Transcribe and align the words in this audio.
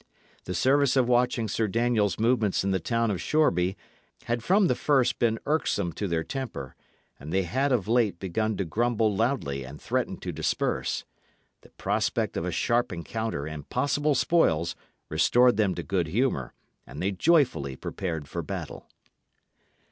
The 0.45 0.55
service 0.55 0.95
of 0.97 1.07
watching 1.07 1.47
Sir 1.47 1.67
Daniel's 1.67 2.17
movements 2.19 2.63
in 2.63 2.71
the 2.71 2.79
town 2.79 3.11
of 3.11 3.21
Shoreby 3.21 3.77
had 4.23 4.43
from 4.43 4.65
the 4.65 4.73
first 4.73 5.19
been 5.19 5.37
irksome 5.45 5.93
to 5.93 6.07
their 6.07 6.23
temper, 6.23 6.75
and 7.19 7.31
they 7.31 7.43
had 7.43 7.71
of 7.71 7.87
late 7.87 8.17
begun 8.17 8.57
to 8.57 8.65
grumble 8.65 9.15
loudly 9.15 9.63
and 9.63 9.79
threaten 9.79 10.17
to 10.21 10.31
disperse. 10.31 11.03
The 11.61 11.69
prospect 11.69 12.35
of 12.35 12.45
a 12.45 12.51
sharp 12.51 12.91
encounter 12.91 13.45
and 13.45 13.69
possible 13.69 14.15
spoils 14.15 14.75
restored 15.07 15.57
them 15.57 15.75
to 15.75 15.83
good 15.83 16.07
humour, 16.07 16.55
and 16.87 16.99
they 16.99 17.11
joyfully 17.11 17.75
prepared 17.75 18.27
for 18.27 18.41
battle. 18.41 18.87